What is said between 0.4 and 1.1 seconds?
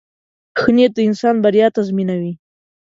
•ښه نیت د